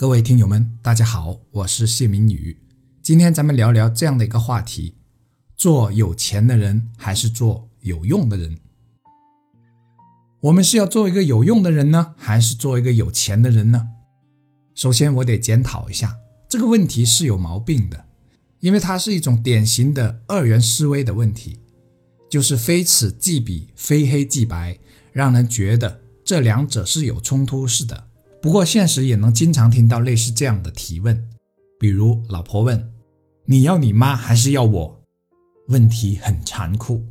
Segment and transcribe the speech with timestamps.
[0.00, 2.56] 各位听友们，大家好，我是谢明宇。
[3.02, 4.94] 今天咱们聊聊这样的一个话题：
[5.56, 8.60] 做有钱的人还是做有用的人？
[10.42, 13.88] 我们是要做一个有用的人呢，还是做一个有钱的人呢？
[14.72, 16.16] 首先，我得检讨一下
[16.48, 18.04] 这个问题是有毛病的，
[18.60, 21.58] 因为它是一种典型的二元思维的问题，
[22.30, 24.78] 就是非此即彼，非黑即白，
[25.10, 28.04] 让人觉得这两者是有冲突似的。
[28.40, 31.28] 不过，现实也能经常听到类似这样的提问，
[31.78, 32.92] 比如老婆问
[33.46, 35.00] ：“你要你妈还是要我？”
[35.68, 37.04] 问题很残酷。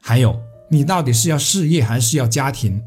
[0.00, 2.82] 还有，你到底是要事业还是要家庭？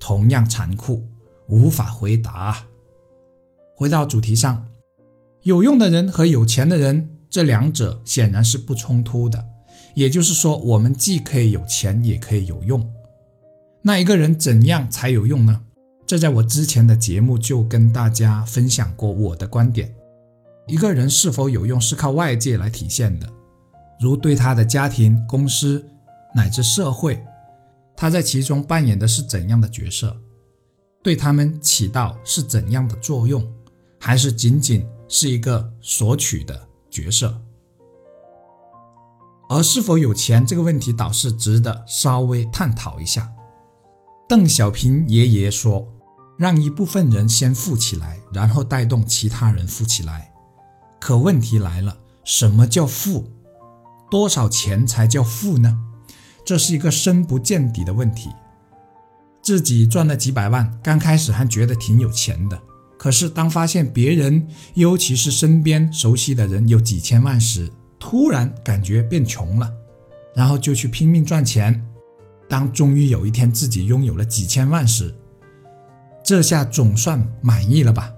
[0.00, 1.06] 同样残酷，
[1.48, 2.66] 无法回答。
[3.76, 4.66] 回到主题上，
[5.42, 9.46] 有用的人和有钱的人，这两者显然是不冲突的。
[9.94, 12.90] 也就是说，我们既可以有钱，也可以有用。
[13.82, 15.60] 那一个人怎样才有用呢？
[16.12, 19.90] 这在我之前的节目就跟大家分享过我的观点：
[20.66, 23.26] 一个人是否有用是靠外界来体现的，
[23.98, 25.82] 如对他的家庭、公司
[26.34, 27.24] 乃至社会，
[27.96, 30.14] 他在其中扮演的是怎样的角色，
[31.02, 33.42] 对他们起到是怎样的作用，
[33.98, 37.40] 还是仅仅是一个索取的角色？
[39.48, 43.32] 而是否有钱这个问题，倒是值得稍微探讨一下。
[44.28, 45.90] 邓小平爷爷说。
[46.42, 50.32] 让一部分人先富起来，然后带动其他人富起来。
[51.00, 53.30] 可问题来了，什么叫富？
[54.10, 55.78] 多少钱才叫富呢？
[56.44, 58.28] 这是一个深不见底的问题。
[59.40, 62.60] 自己赚了几百万，刚开始还觉得挺有钱的。
[62.98, 69.72] 可是当发现别人，尤其是身边熟悉的人有几千万时，突然感觉变穷了，
[70.34, 71.86] 然后就去拼命赚钱。
[72.48, 75.14] 当终于有一天自己拥有了几千万时，
[76.32, 78.10] 这下总算满意了吧？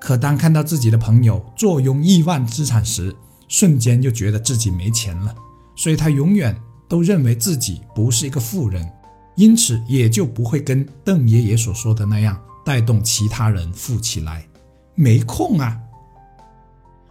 [0.00, 3.12] 可当看到自己的朋友坐拥亿万资产时，
[3.48, 5.34] 瞬间就觉得自己没钱了。
[5.74, 6.56] 所以他永远
[6.88, 8.88] 都认为自己不是一个富人，
[9.34, 14.46] 因此也就不会跟邓爷爷所说的那样带动其他人富起来。
[14.94, 15.76] 没空啊！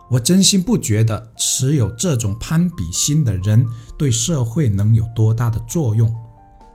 [0.10, 3.68] 我真心不觉得持有这种攀比心的人
[3.98, 6.10] 对社会能有多大的作用。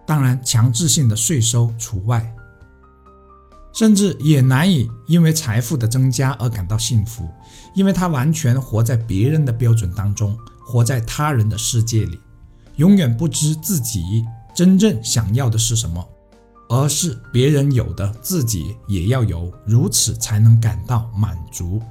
[0.06, 2.30] 当然，强制性的税收除外。
[3.74, 7.28] 甚至也难以因为财富的增加而感到幸福，
[7.74, 12.20] 因为他完全活在别人的标准当中，活在他人的世界里，
[12.76, 14.24] 永远不知自己
[14.54, 16.08] 真正想要的是什么，
[16.68, 21.82] 而是别人有的自己也要有，如此才能感到满足。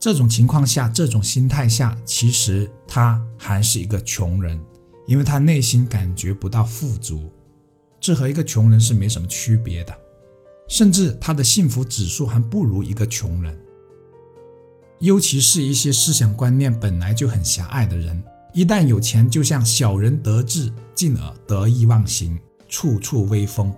[0.00, 4.60] 这种情况下，这种心态下，其实他还是一个穷人，
[5.06, 7.32] 因为他内心感觉不到富足，
[8.00, 9.96] 这和一个穷人是没什么区别的。
[10.68, 13.58] 甚至他的幸福指数还不如一个穷人，
[14.98, 18.22] 尤其是一些思想观念本来就很狭隘的人，
[18.52, 22.38] 一旦有钱，就像小人得志，进而得意忘形，
[22.68, 23.72] 处处威风。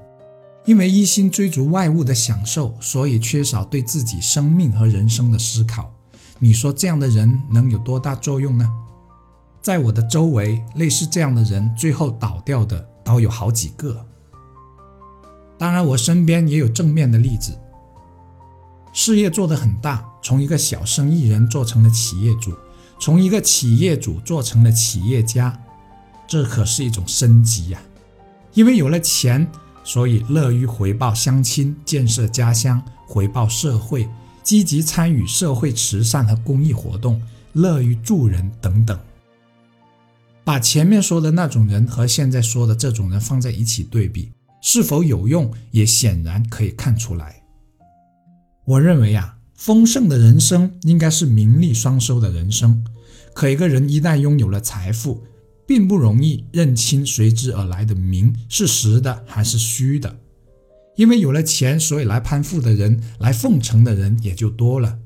[0.65, 5.94] 因为一心追逐外物的享受，所以缺少对自己生命和人生的思考。
[6.38, 8.69] 你说这样的人能有多大作用呢？
[9.62, 14.06] 在我的周围，类似这样的人，最后倒掉的倒有好几个。
[15.59, 17.59] 当然，我身边也有正面的例子，
[18.93, 22.55] 事业做得很大，从一个小生意人做成了企业主，
[23.01, 25.61] 从一个企业主做成了企业家，
[26.29, 27.81] 这可是一种升级呀！
[28.55, 29.47] 因为有了钱，
[29.83, 34.09] 所以乐于回报乡亲、建设家乡、回报社会、
[34.45, 37.21] 积极参与社会慈善和公益活动、
[37.53, 38.99] 乐于助人等等。
[40.45, 44.31] 把前面说的那种人和现在说的这种人放在一起对比。
[44.61, 47.43] 是否有用，也显然可以看出来。
[48.65, 52.85] 我认为呀，丰盛的人生应该是名利双收的人生。
[53.35, 55.23] 可一个人一旦拥有了财富，
[55.67, 60.19] 并不容易认清随之而来的名是实的还是虚的。
[60.97, 64.99] 因为有了钱，所以来攀附的人、来奉承的人也就多了。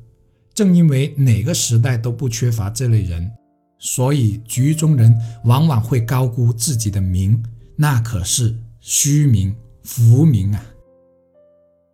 [0.55, 3.31] 正因为哪个时代都不缺乏这类人，
[3.79, 7.43] 所以局中人往往会高估自己的名，
[7.77, 8.57] 那可是。
[8.85, 10.61] 虚名、浮名啊，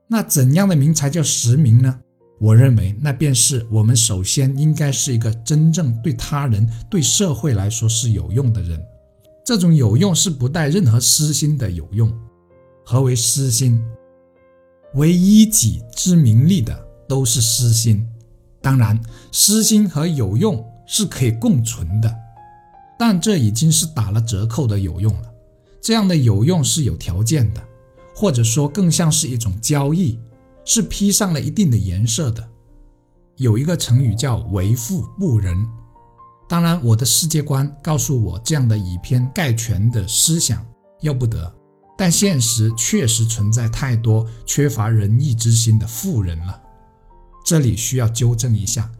[0.08, 2.00] 那怎样的名才叫实名呢？
[2.40, 8.82] 我认为，那便是我们首先应该是一个真正对他人、对社会来说是有用的人。
[9.44, 12.10] 这种有用是不带任何私心的有用。
[12.86, 13.78] 何为私心？
[14.94, 16.74] 为一己之名利的
[17.06, 18.08] 都是私心。
[18.62, 18.98] 当然，
[19.30, 22.10] 私心和有用是可以共存的，
[22.98, 25.27] 但这已经是打了折扣的有用了。
[25.80, 27.62] 这样的有用是有条件的，
[28.14, 30.18] 或者说更像是一种交易，
[30.64, 32.46] 是披上了一定的颜色的。
[33.36, 35.66] 有一个成语叫“为富不仁”，
[36.48, 40.66] 当然，我的世界观告诉我，这样的以偏概全的思想
[41.02, 41.54] 要不得。
[41.96, 46.60] 但现实确实存在太多缺乏仁义之心的富人了，
[47.44, 48.90] 这里需要纠正一下：“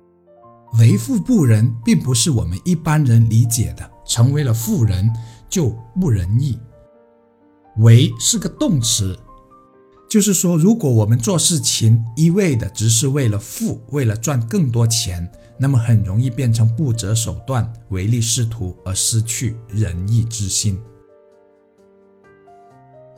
[0.79, 5.09] 为富不仁”并不是我们一般人理解的，成为了富人
[5.49, 5.71] 就
[6.01, 6.59] 不仁义。
[7.79, 9.19] “为”是个动词。
[10.09, 20.81] 就是说，如果我们做事情一味的只是为了富，为了赚更多钱，那么很容易变成不择手段、唯利是图，而失去仁义之心。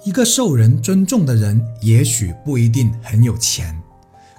[0.04, 3.80] 一个受人尊重的人，也许不一定很有钱，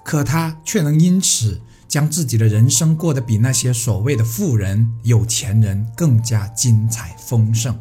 [0.04, 7.80] 可他却能因此将自己的人生过得比那些所谓的富人、有钱人更加精彩丰盛。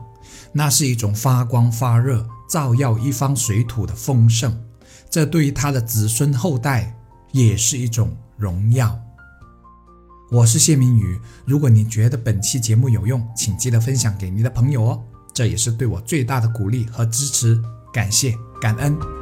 [0.52, 2.26] 那是一种发光发热。
[2.50, 4.61] 照耀一方水土的丰盛，
[5.08, 6.99] 这对于他的子孙后代
[7.31, 8.99] 也是一种荣耀。
[10.32, 17.62] 我是谢明宇，如果你觉得本期节目有用，请记得分享给你的朋友哦，这也是对我最大的鼓励和支持，
[17.93, 19.19] 感谢感恩。